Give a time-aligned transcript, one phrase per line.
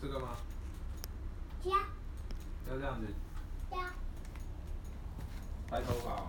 [0.00, 0.36] 这个吗？
[1.64, 1.70] 加
[2.68, 3.06] 要这样子，
[3.70, 3.76] 加，
[5.68, 6.28] 白头发、哦。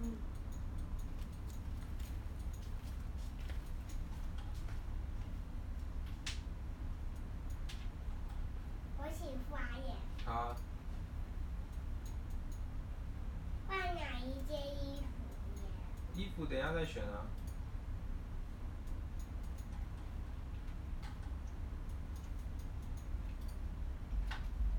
[0.00, 0.16] 嗯。
[8.98, 10.56] 我洗发耶，好啊，
[13.68, 16.24] 换哪一件衣服耶？
[16.24, 17.26] 衣服等一下再选啊。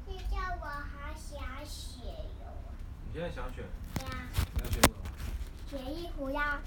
[0.06, 2.46] 现在我好想选哟。
[3.08, 3.66] 你现在想选？
[3.96, 4.10] 对啊，
[4.56, 4.96] 你要选什么？
[5.68, 6.62] 选衣服呀，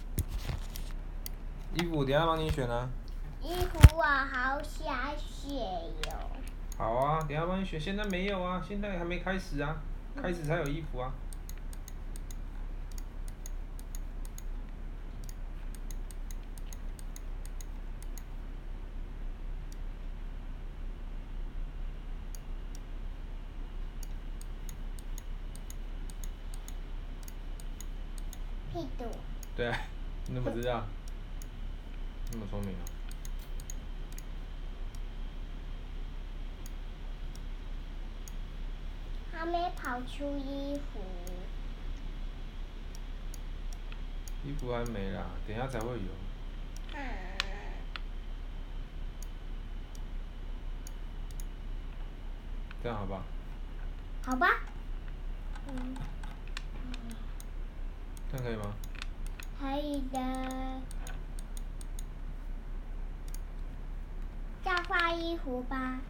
[1.76, 2.88] 衣服等下帮你选啊。
[3.42, 6.30] 衣服我好想选哟。
[6.78, 7.78] 好啊，等下帮你选。
[7.78, 9.76] 现在没有啊，现在还没开始啊，
[10.20, 11.12] 开始才有衣服啊。
[28.72, 29.04] 屁股，
[29.54, 29.78] 对啊，
[30.26, 30.82] 你怎么知道？
[32.32, 32.82] 那么聪明啊？
[39.46, 41.00] 还没跑出衣服。
[44.44, 46.98] 衣服还没啦，等下才会有。
[46.98, 46.98] 啊，
[52.82, 53.22] 这样好吧
[54.24, 54.32] 好？
[54.32, 54.48] 好吧。
[55.68, 55.94] 嗯，
[58.32, 58.74] 这样可以吗？
[59.60, 60.80] 可以的。
[64.64, 66.00] 再换衣服吧。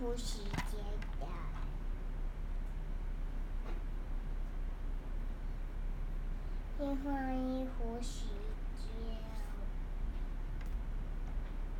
[0.00, 0.80] 换衣服时间
[1.20, 1.26] 的。
[6.78, 8.24] 先换衣服时
[8.78, 8.88] 间。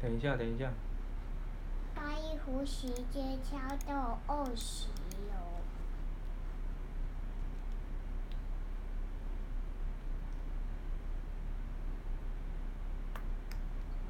[0.03, 0.71] 等一下，等一下。
[1.95, 5.33] 换衣服时间敲到二十哟。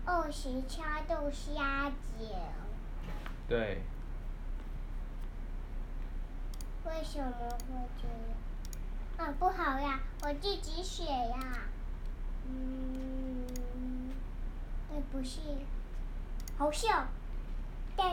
[0.04, 2.34] 二十敲到虾饺，
[3.48, 3.82] 对，
[6.90, 8.36] 为什么会这样？
[9.16, 11.38] 啊，不好呀，我自己写呀。
[12.48, 13.46] 嗯，
[14.88, 15.38] 对，不是，
[16.58, 17.06] 好笑，
[17.96, 18.04] 对。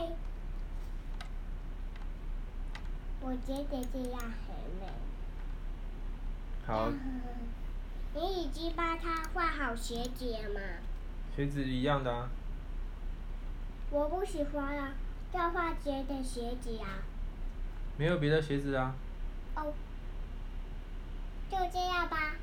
[3.20, 4.88] 我觉得这样很美。
[6.66, 6.92] 好，
[8.14, 10.62] 你已经帮他画好鞋子了吗？
[11.36, 12.30] 鞋子一样的啊。
[13.90, 14.94] 我不喜欢啊，
[15.34, 17.02] 要换别的鞋子啊。
[17.98, 18.94] 没有别的鞋子啊。
[19.56, 19.74] 哦，
[21.50, 22.36] 就这样吧。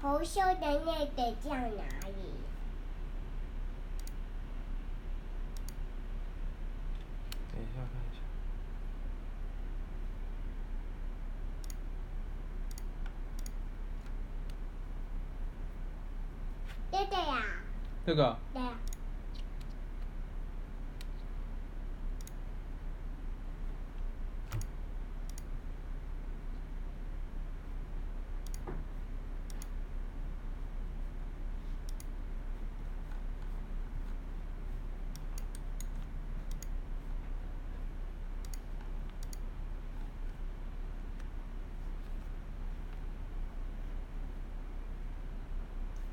[0.00, 2.34] 红色的那个在哪里？
[7.52, 8.20] 等一下看一下。
[16.90, 17.42] 对的呀，
[18.06, 18.36] 这个。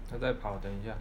[0.10, 0.94] 他在跑，等一下。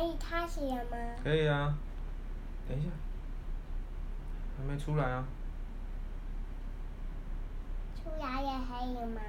[0.00, 0.96] 可以开始了吗？
[1.22, 1.76] 可以啊。
[2.66, 2.88] 等一下。
[4.56, 5.22] 还没出来啊。
[7.94, 9.20] 出来也可以吗？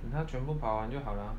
[0.00, 1.36] 等他全部跑完就好了。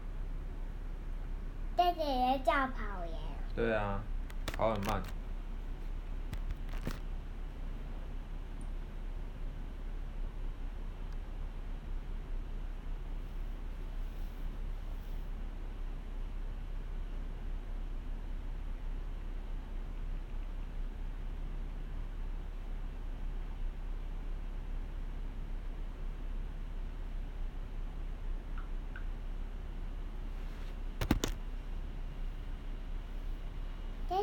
[1.76, 3.14] 这个也叫跑耶。
[3.56, 4.00] 对啊，
[4.56, 5.02] 跑很慢。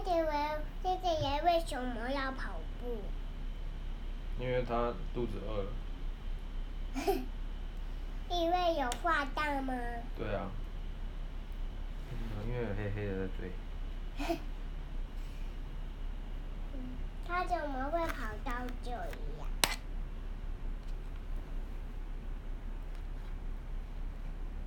[0.05, 0.29] 这个为
[0.83, 3.03] 这个人为什么要跑步？
[4.39, 5.71] 因为他肚子饿了。
[8.29, 9.75] 因为有画蛋吗？
[10.17, 10.51] 对啊。
[12.11, 12.17] 嗯，
[12.49, 13.53] 因为有黑黑的在追。
[17.27, 18.53] 他怎么会跑到
[18.83, 18.97] 这里
[19.39, 19.47] 呀？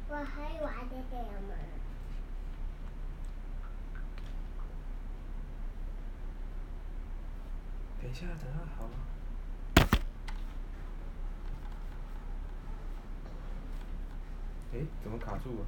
[0.07, 1.17] 我可以玩这个
[1.49, 1.53] 吗？
[8.01, 8.91] 等一下，等一下好了。
[14.73, 15.65] 哎，怎么卡住了？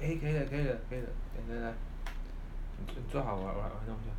[0.00, 1.08] 诶，可以了，可以了，可以了，
[1.48, 1.74] 来来来，
[2.78, 4.10] 你坐好，我我我弄一下。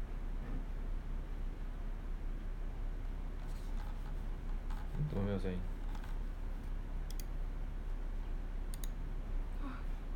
[5.10, 5.58] 怎么没有声音？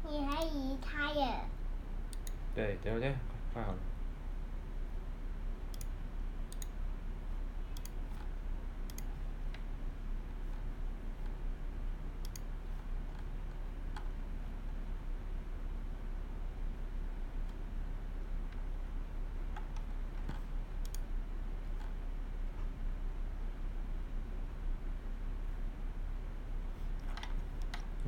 [0.05, 1.45] 你还移开耶？
[2.53, 3.15] 对，等会儿
[3.53, 3.77] 快好了。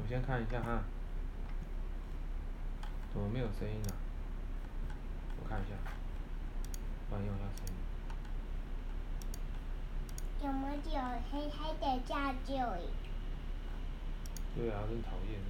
[0.06, 0.84] 我先看一下哈，
[3.12, 3.90] 怎么没有声音呢？
[5.42, 5.74] 我看一下，
[7.10, 7.74] 帮你用一下声音。
[10.40, 12.54] 怎么有黑黑的家具？
[14.56, 15.42] 对啊，真讨厌，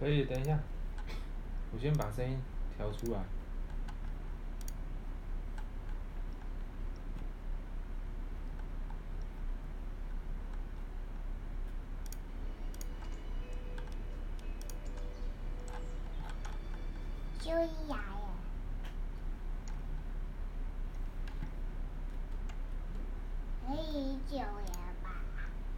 [0.00, 0.58] 可以，等一下，
[1.72, 2.38] 我先把声音
[2.76, 3.20] 调出来。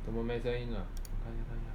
[0.04, 0.80] 怎么没声音了？
[0.80, 1.70] 我看一下，看一下。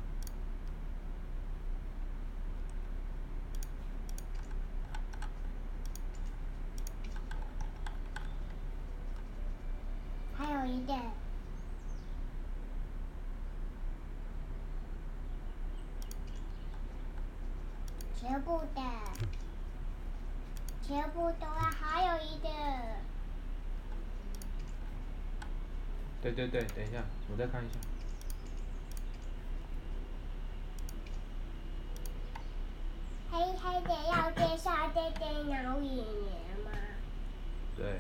[10.38, 11.00] 还有一点。
[18.20, 18.82] 全部的，
[20.82, 22.50] 全部都要，还有一个。
[26.26, 27.78] 对对对，等一下，我再看一下。
[33.32, 36.04] 黑黑的要介绍在电脑里面
[36.66, 36.72] 吗？
[37.78, 38.00] 对。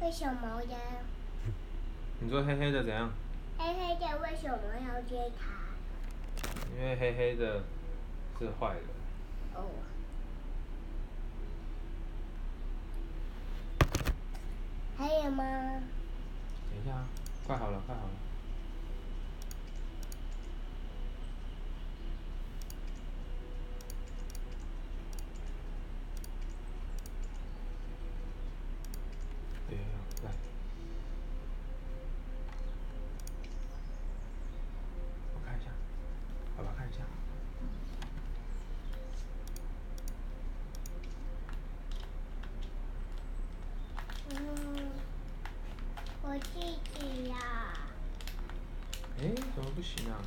[0.00, 0.78] 为什么呀？
[2.20, 3.10] 你说黑黑的怎样？
[3.58, 6.46] 黑黑的为什么要接它？
[6.78, 7.64] 因为黑黑的
[8.38, 9.60] 是坏的。
[9.60, 9.64] 哦。
[14.96, 15.44] 还有吗？
[16.70, 17.08] 等一下啊，
[17.46, 18.10] 快好了，快好了。
[29.68, 29.84] 对呀，
[30.24, 30.30] 来。
[35.34, 35.70] 我看一下，
[36.56, 36.98] 爸爸看一下。
[44.30, 44.90] 嗯，
[46.36, 47.34] 我自己呀。
[49.20, 50.20] 诶，怎么不行啊？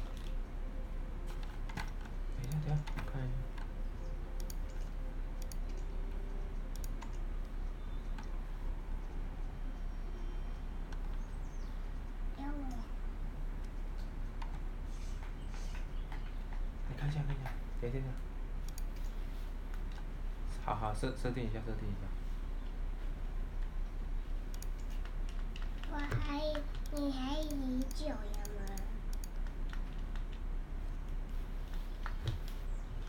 [1.76, 3.32] 等一下，等一下，我看一下。
[12.38, 12.48] 给我。
[16.88, 17.52] 你看一下，看一下，
[17.82, 18.00] 等一下。
[20.66, 22.08] 好好设设定一下，设定一下。
[25.92, 26.38] 我还，
[26.94, 28.16] 你还移久了
[28.56, 28.62] 吗？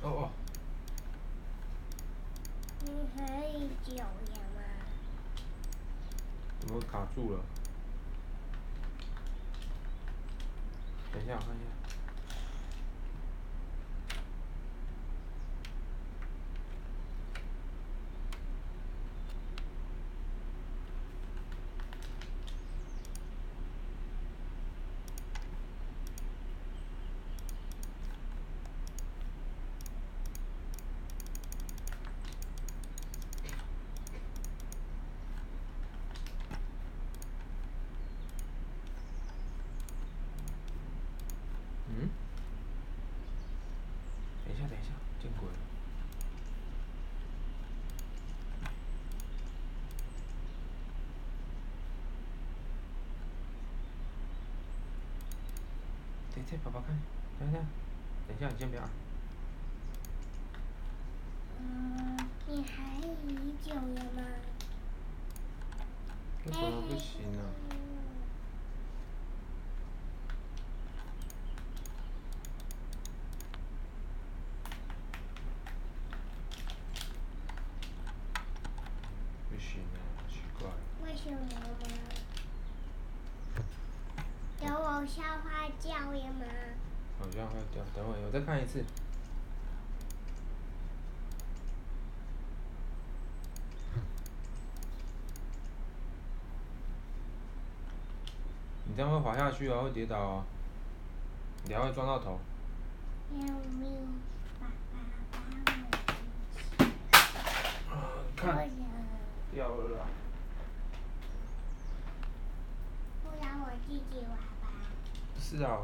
[0.02, 0.31] 哦哦。
[2.81, 4.62] 你还移久了吗？
[6.59, 7.40] 怎么卡住了？
[11.12, 11.66] 等一下，我看一下。
[41.92, 42.09] 嗯？
[44.47, 45.54] 等一下，等一下，见鬼了！
[56.40, 56.97] 等一下，爸爸看，
[57.38, 57.59] 等一下，
[58.26, 58.88] 等一下，你先别啊。
[61.59, 62.16] 嗯，
[62.49, 62.97] 你还
[63.28, 64.23] 已久了吗？
[66.47, 67.42] 为什么不行呢、
[79.50, 80.70] 不行啊，奇怪。
[81.04, 81.47] 为什么吗？
[85.00, 86.45] 有我消化教了吗？
[87.19, 88.85] 好像会掉，等会我再看一次。
[98.85, 100.45] 你这样会滑下去哦，会跌倒哦，
[101.64, 102.38] 你还会撞到头。
[103.33, 103.40] 要
[103.78, 104.21] 命！
[104.61, 104.99] 爸爸
[105.33, 105.64] 把我
[106.76, 106.92] 举起。
[108.37, 108.69] 看
[109.54, 110.04] 掉了啦。
[113.25, 114.50] 不然我自己玩吧。
[115.50, 115.80] 是啊。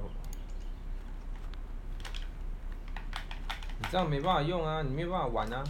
[3.80, 5.64] 你这样没办法用啊，你没有办法玩啊。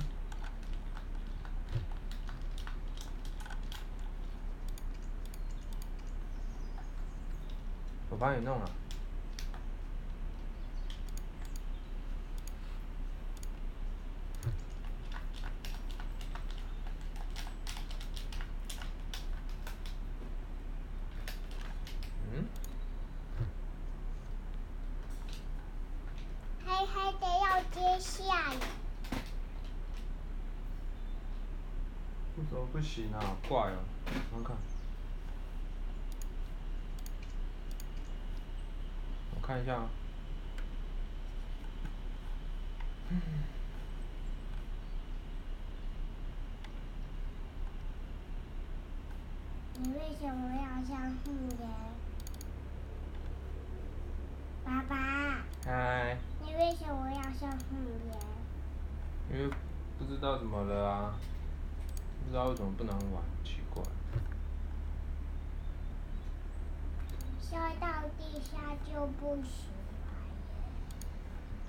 [8.10, 8.70] 我帮你弄了。
[22.34, 22.46] 嗯？
[26.64, 28.58] 黑黑的要接下雨。
[32.38, 33.20] 为什么不行啊？
[33.20, 33.76] 好怪哦、
[34.34, 34.56] 我看。
[39.34, 39.86] 我看一下啊。
[49.78, 51.68] 你为什么要相信人？
[54.64, 57.68] 爸爸，嗨，你为什么要相信
[58.08, 58.18] 人？
[59.30, 59.54] 因为
[59.98, 61.14] 不知道怎么了啊，
[62.26, 63.80] 不知道为什么不能玩，奇怪。
[67.40, 67.86] 摔到
[68.18, 69.70] 地下就不行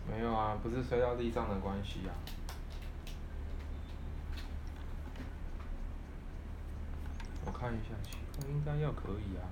[0.09, 2.11] 没有啊，不是摔到地上的关系啊。
[7.45, 9.45] 我看一下，奇怪，应该要可以啊。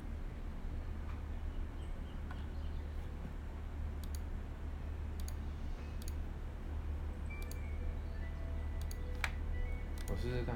[10.25, 10.55] 我试试看。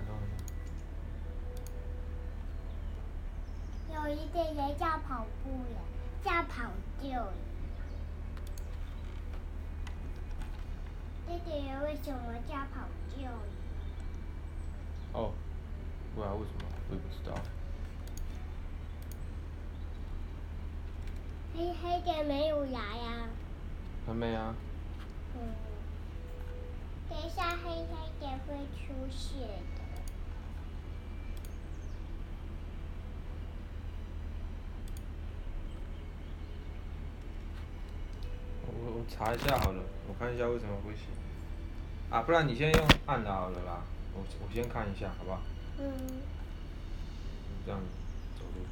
[3.94, 5.78] 有一个人叫跑步人，
[6.24, 7.34] 叫跑救人。
[11.28, 13.32] 这个人为什么叫跑救人？
[15.14, 15.32] 哦，
[16.16, 17.36] 不知道为什么，我也不知道。
[21.56, 23.28] 黑黑的没有牙呀。
[24.08, 24.56] 还没啊？
[27.30, 27.86] 下，黑黑
[28.20, 29.82] 的会出血的。
[38.66, 41.00] 我我我查一下好了，我看一下为什么不行。
[42.10, 43.82] 啊，不然你先用按的好了啦，
[44.14, 45.40] 我我先看一下，好不好？
[45.78, 45.92] 嗯，
[47.66, 47.80] 这样
[48.38, 48.66] 走路。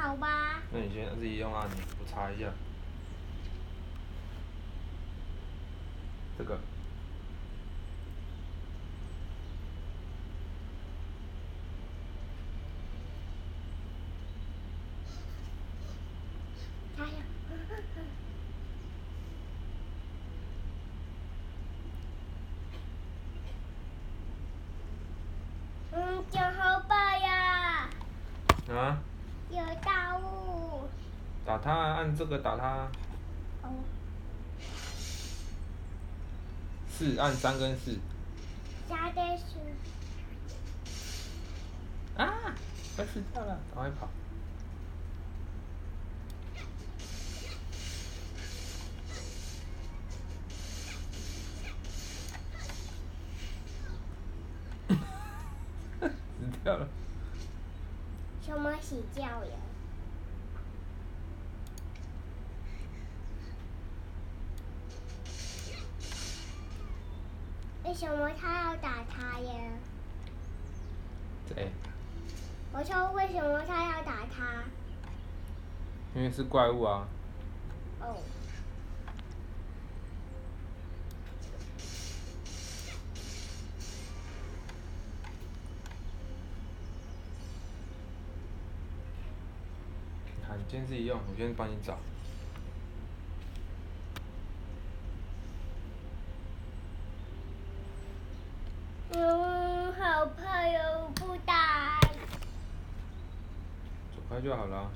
[0.00, 0.62] 好吧。
[0.70, 2.52] 那你先自己用按的，我查一下。
[6.36, 6.58] 这个。
[16.96, 17.10] 加油！
[25.94, 27.90] 嗯，真好棒呀！
[28.70, 28.98] 啊？
[29.50, 30.88] 有大雾。
[31.44, 32.92] 打它啊，按这个打它啊。
[33.62, 33.70] 哦，
[36.90, 37.98] 四，按三跟四。
[38.86, 39.56] 加的是
[42.22, 42.54] 啊！
[42.94, 44.06] 快死掉了，赶快跑。
[68.02, 69.52] 什么他要打他呀？
[71.48, 71.70] 对？
[72.72, 74.64] 我说为什么他要打他？
[76.12, 77.06] 因为是怪物啊。
[78.00, 78.16] 哦。
[90.48, 91.96] 好，你先自己用，我先帮你找。
[99.14, 102.00] 嗯，好怕哟，不打。
[104.42, 104.90] 就好了。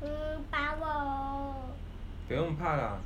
[0.00, 1.54] 嗯，把我。
[2.26, 2.98] 不用怕啦。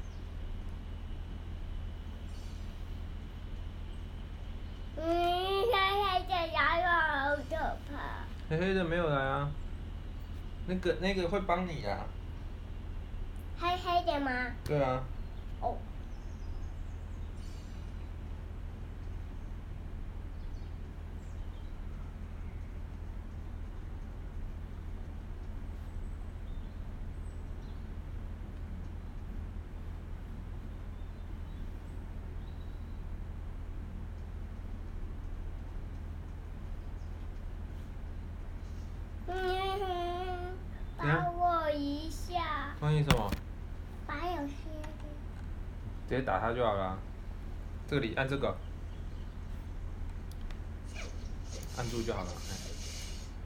[4.97, 7.57] 嗯，黑黑的来了，好可
[7.91, 8.25] 怕。
[8.49, 9.51] 黑黑的没有来啊。
[10.69, 12.07] 那个那个会帮你呀。
[13.59, 14.31] 黑黑的吗？
[14.65, 15.03] 对啊。
[15.61, 15.77] 哦。
[39.29, 40.57] 嗯，
[40.97, 42.75] 帮我一下。
[42.79, 43.31] 帮你什么？
[44.07, 44.55] 把有些
[46.09, 46.99] 直接打他就好了。
[47.89, 48.57] 这里按这个，
[51.77, 52.33] 按住就好了，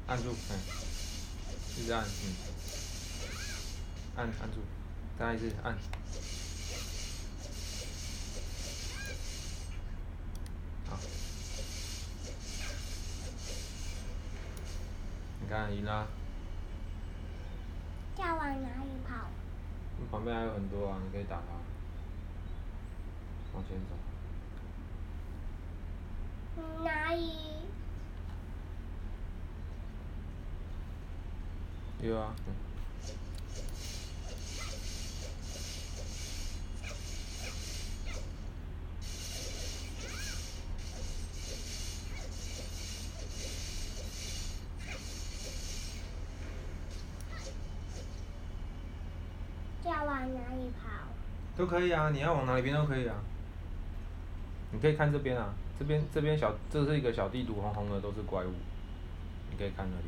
[0.06, 0.56] 按住，嗯，
[1.76, 2.34] 一直按，嗯，
[4.16, 4.60] 按按住，
[5.19, 5.76] 再按一次按。
[10.88, 10.99] 好，
[15.43, 16.06] 你看赢了。
[18.16, 19.28] 要往哪里跑？
[20.10, 21.59] 旁边还有很多啊，你可以打他。
[23.60, 23.92] 往前走。
[26.82, 27.32] 哪里？
[32.00, 32.34] 有啊。
[49.84, 50.88] 要往哪里跑？
[51.58, 53.16] 都可以啊，你要往哪里边都可以啊。
[54.80, 58.52] 你可以看这边啊，这边这边小，这是一个小地图，红红的都是怪物，
[59.50, 60.04] 你可以看那里。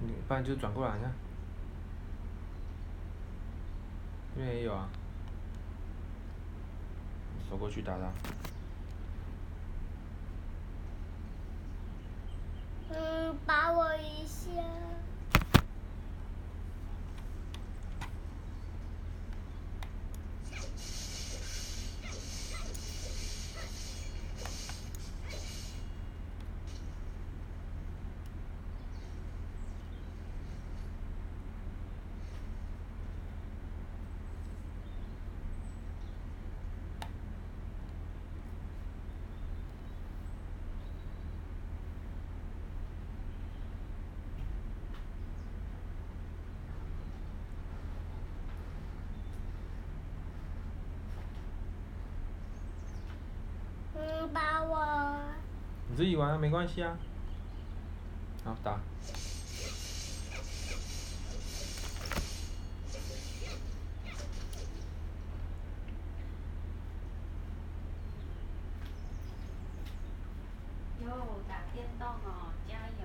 [0.00, 1.12] 你不然就转过来你看，
[4.34, 4.88] 这边也有啊，
[7.48, 8.10] 走过去打他。
[13.46, 14.50] 把我一下。
[53.92, 55.18] 嗯，把我。
[55.88, 56.96] 你自己玩啊，没关系啊。
[58.42, 58.80] 好打。
[71.04, 71.10] 哟，
[71.46, 73.04] 打电动哦，加油！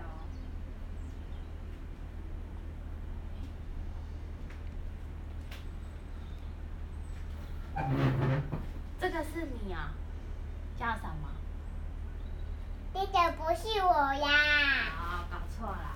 [9.02, 9.92] 这个是你啊？
[10.80, 11.28] 叫什么？
[12.94, 14.30] 这个不是我呀。
[14.98, 15.92] 哦，搞错了。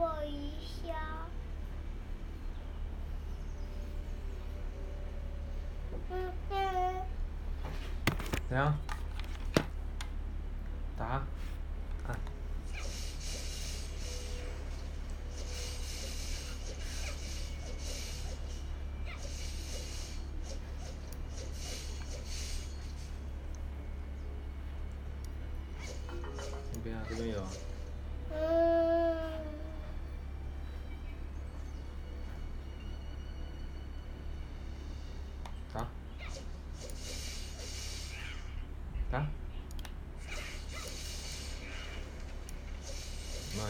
[0.00, 0.94] 我一下。
[6.10, 6.56] 嗯哼。
[8.48, 8.74] 怎样？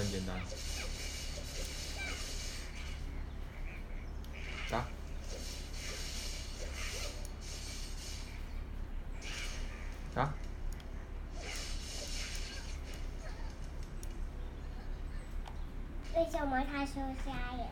[0.00, 0.34] 很简单？
[4.70, 4.86] 打。
[10.14, 10.32] 打。
[16.14, 16.94] 为什么他说
[17.26, 17.68] 瞎眼？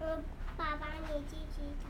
[0.00, 0.24] 嗯，
[0.56, 1.88] 爸爸你继续打。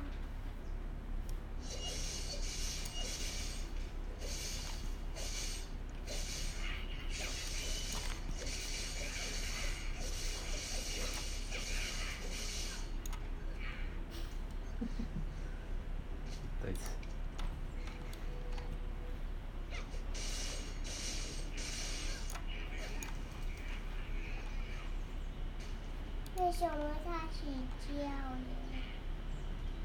[26.53, 27.49] 为什么他睡
[27.81, 28.45] 觉呢？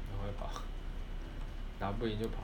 [0.06, 0.60] 赶快跑，
[1.80, 2.42] 打不赢就跑。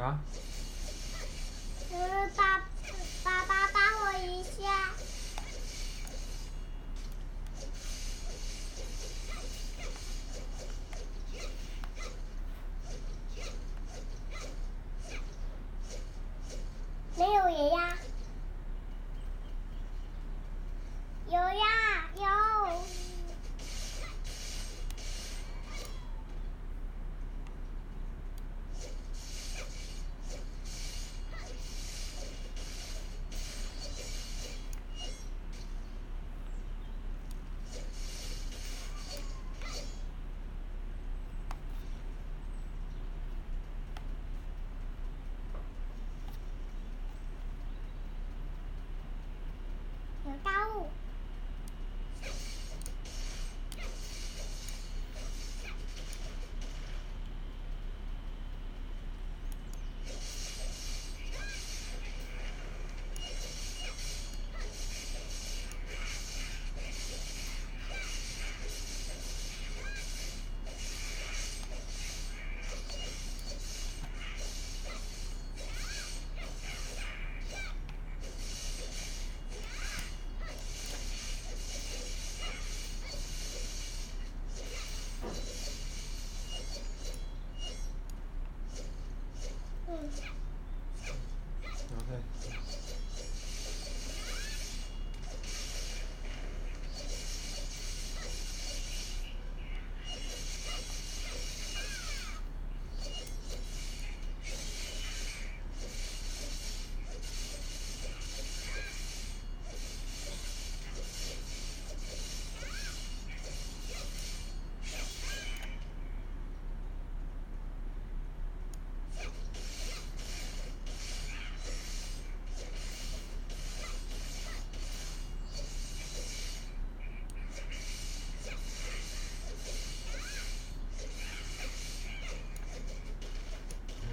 [0.00, 0.18] 啥。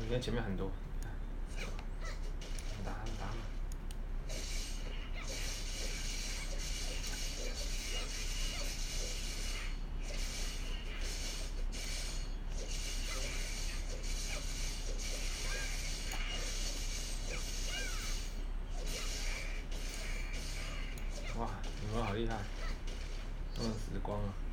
[0.09, 0.71] 你看前面很多，
[21.35, 21.49] 哇，
[21.81, 22.37] 你们好厉害，
[23.57, 24.46] 用时光啊！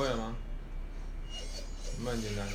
[0.00, 0.34] 会了吗？
[1.98, 2.48] 有没有很简单？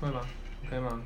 [0.00, 0.37] 会吗？
[0.68, 1.02] 可以吗？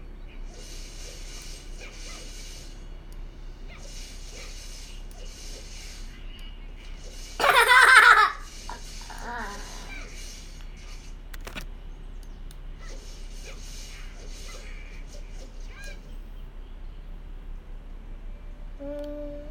[18.84, 19.42] 嗯。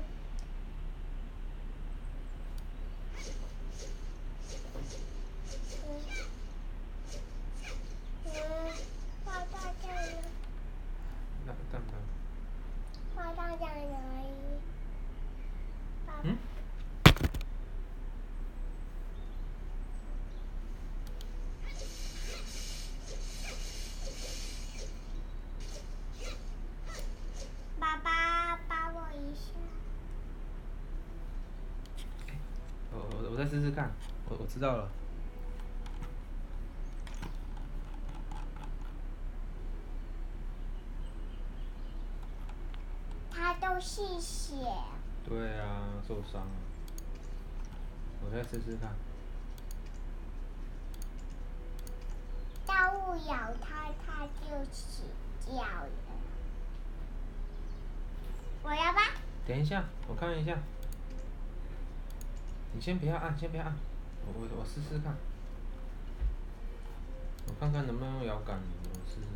[8.25, 8.29] 嗯，
[9.25, 10.21] 画大象呢？
[11.45, 11.91] 那蛋蛋。
[13.15, 14.27] 画大象哪里？
[16.05, 16.37] 爸嗯？
[27.79, 29.41] 爸爸帮我一下。
[32.93, 33.89] 我我我再试试看，
[34.29, 34.87] 我我知道了。
[43.31, 44.53] 他都是血。
[45.27, 46.51] 对啊，受伤了。
[48.23, 48.93] 我再试试看。
[52.67, 55.05] 动物咬它，它就死
[55.47, 55.89] 掉了。
[58.61, 58.99] 我要吧。
[59.47, 60.55] 等一下，我看一下。
[62.81, 63.71] 你先不要按，先不要按，
[64.25, 65.15] 我我我试试看。
[67.45, 69.27] 我看看能不能用摇杆，我试试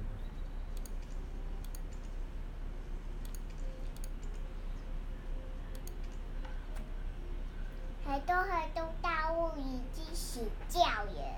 [8.03, 8.11] 看。
[8.11, 11.35] 很多很多大物已经死掉了。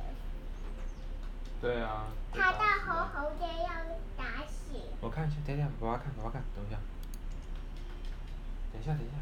[1.59, 2.07] 对啊。
[2.31, 3.69] 被它的打死了红红的要
[4.15, 4.79] 打死。
[5.01, 6.79] 我看一下，等一下，我要看，我要看，等一下。
[8.71, 9.17] 等一下，等一下。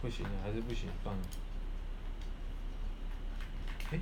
[0.00, 1.22] 不行啊，还是不行，算了。
[3.90, 4.00] 诶，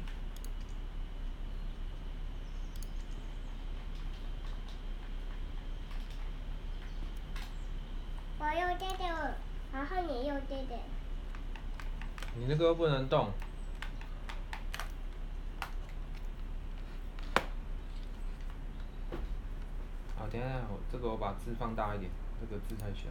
[8.38, 9.34] 我用这个，
[9.72, 10.76] 然后你用这个。
[12.34, 13.30] 你那个不能动。
[20.18, 23.08] 好，等一下，我这个我把字放大一点，这个字太小。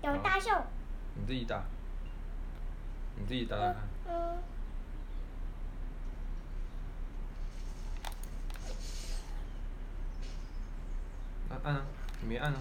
[0.00, 0.64] 有大象。
[1.16, 1.64] 你自己打。
[3.16, 3.76] 你自己打打看。
[4.08, 4.38] 嗯。
[11.48, 11.82] 按按啊，
[12.20, 12.58] 你没按啊。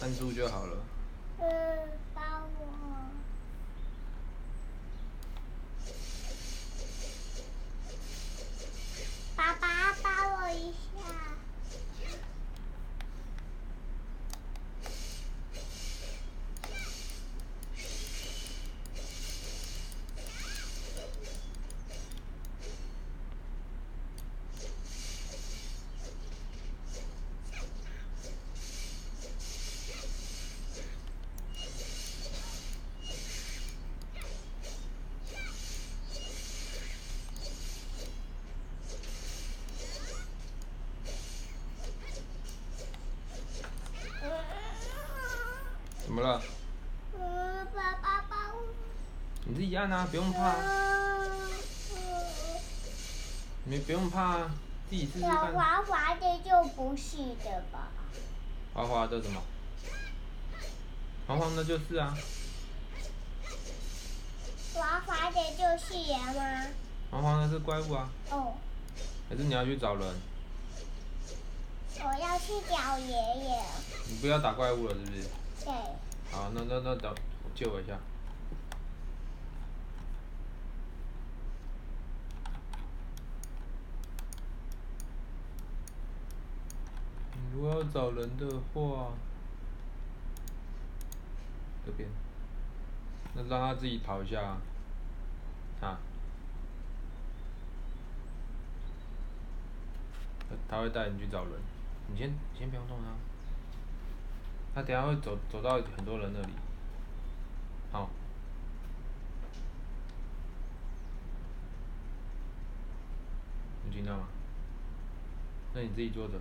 [0.00, 0.76] 按住就好了。
[1.40, 1.67] 嗯，
[46.18, 46.42] 么了？
[47.18, 48.62] 嗯，爸爸帮我。
[49.44, 51.18] 你自己按啊，不用怕啊，
[51.94, 51.98] 嗯。
[53.64, 54.50] 你不用怕啊，
[54.90, 55.52] 自己试试有看。
[55.54, 57.88] 滑滑的就不是的吧？
[58.74, 59.40] 滑滑的什么？
[61.26, 62.16] 黄黄的就是啊，
[64.74, 66.66] 滑滑的就是人吗？
[67.10, 68.54] 黄黄的是怪物啊，哦，
[69.28, 70.06] 还是你要去找人？
[72.00, 73.62] 我要去找爷爷。
[74.06, 75.28] 你不要打怪物了，是不是？
[76.54, 77.14] 那那那等
[77.54, 77.98] 借我一下。
[87.52, 89.12] 如果要找人的话，
[91.84, 92.08] 这边，
[93.34, 94.60] 那让他自己跑一下啊。
[95.80, 95.98] 啊。
[100.68, 101.52] 他会带你去找人，
[102.10, 103.10] 你先你先不用动他，
[104.78, 106.52] 他等下会走走到很多人那里，
[107.90, 108.08] 好。
[113.84, 114.28] 你听到吗？
[115.74, 116.34] 那你自己坐着。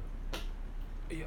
[1.10, 1.26] 哎呀。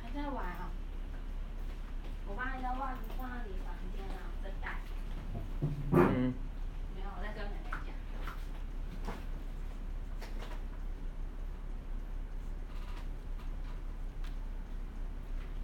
[0.00, 0.70] 还在玩啊？
[2.58, 4.80] 你的袜子放你房间啊，在带。
[5.92, 6.34] 嗯。
[6.92, 7.94] 没有，我在跟奶奶讲。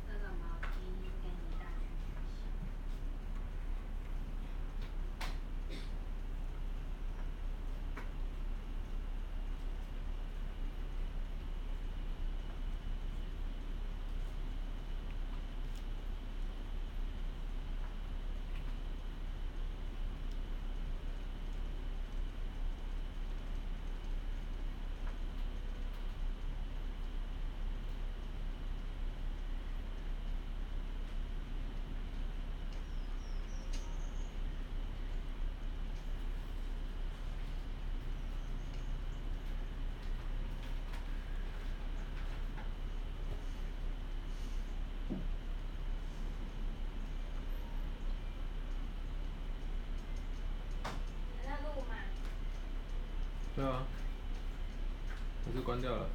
[0.06, 0.70] 这个毛巾
[1.02, 1.84] 给你带去
[2.30, 2.46] 学校。
[51.36, 51.92] 还在录吗？
[53.56, 53.84] 对啊。
[55.46, 56.06] 还是关掉了。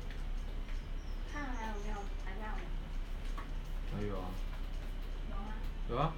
[1.32, 2.58] 看还有没有还在吗？
[3.96, 4.26] 还有啊。
[5.30, 5.54] 有吗？
[5.90, 6.14] 有啊。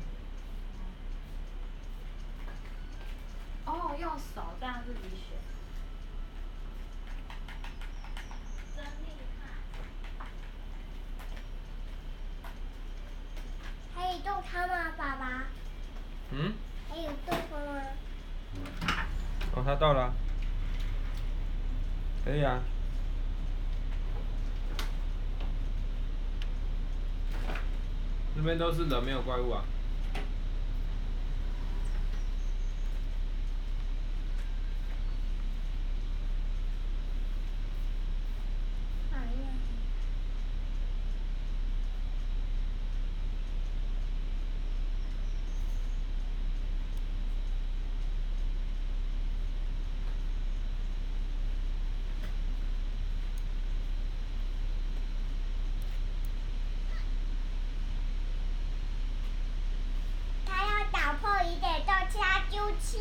[3.65, 5.37] 哦，用手这样自己选。
[8.75, 9.07] 真厉
[9.39, 9.41] 害。
[13.93, 15.43] 可以动它吗，爸爸？
[16.31, 16.53] 嗯？
[16.89, 17.81] 可以动它吗？
[19.55, 20.13] 哦，他到了啊。
[22.31, 22.63] 对呀啊。
[28.37, 29.65] 那边都是人，没有怪物啊。
[39.11, 39.23] 哎呀。
[60.43, 62.99] 他要打破一点豆加丢弃，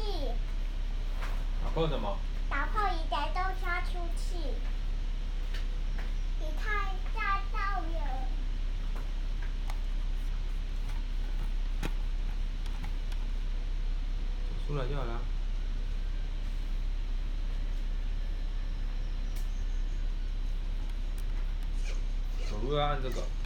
[1.65, 2.17] 打破什么？
[2.49, 4.37] 打破一点豆加出气。
[6.39, 7.89] 你看吓到了。
[14.71, 15.21] 出来就好了。
[22.49, 23.40] 走路要按这个。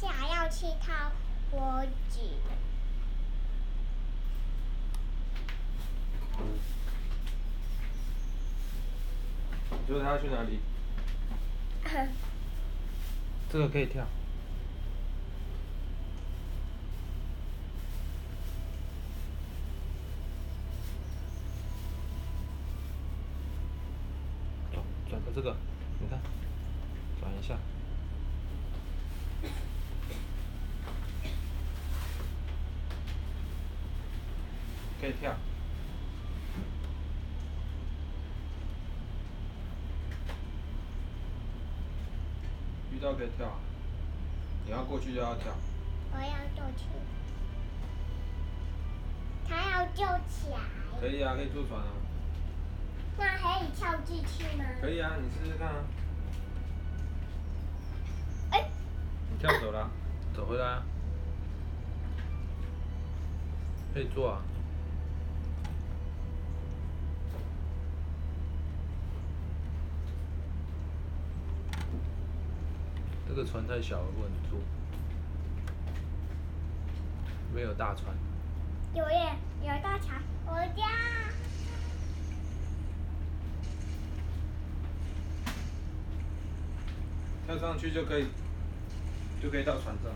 [0.00, 1.12] 想要去套
[1.50, 2.22] 火警。
[9.70, 10.58] 你觉得他要去哪里？
[13.50, 14.04] 这个可以跳。
[24.72, 25.56] 走，转个这个，
[26.00, 26.18] 你看，
[27.20, 27.56] 转一下。
[35.00, 35.36] 可以跳。
[43.26, 43.58] 道可以跳啊。
[44.66, 45.52] 你要过去就要跳。
[46.12, 46.84] 我要过去。
[49.46, 50.58] 他要救起来。
[51.00, 51.86] 可以啊，可以坐船啊。
[53.18, 54.64] 那可以跳进去吗？
[54.80, 55.84] 可以啊，你试试看啊。
[58.50, 58.70] 哎。
[59.30, 59.90] 你跳走了，
[60.34, 60.82] 走回来啊。
[63.92, 64.42] 可以坐啊。
[73.34, 74.60] 这个船太小了，不能坐。
[77.52, 78.14] 没有大船。
[78.94, 80.88] 有耶，有大船，我家。
[87.44, 88.28] 跳上去就可以，
[89.42, 90.12] 就可以到船上。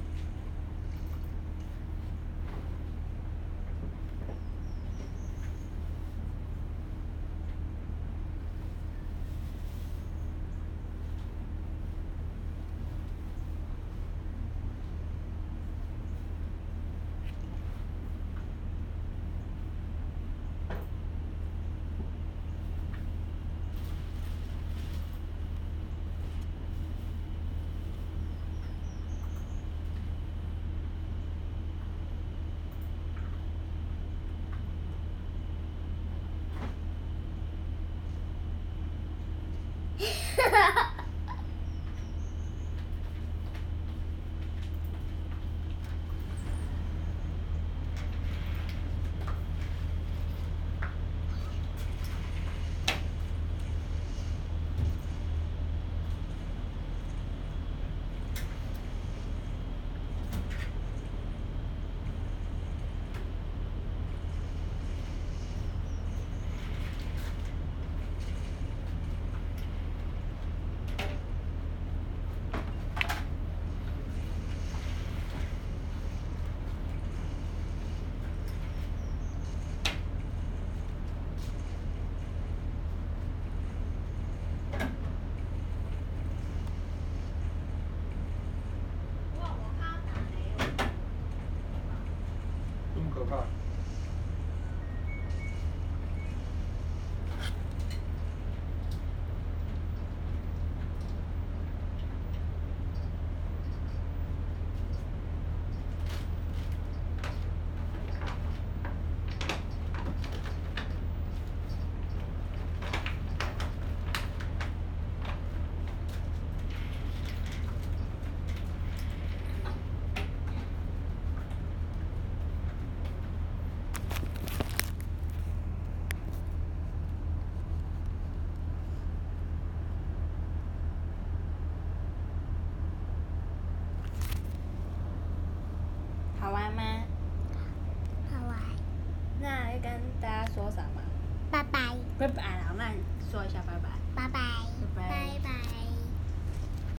[143.30, 143.44] 什么？
[143.44, 143.66] 拜拜。
[143.66, 143.67] 拜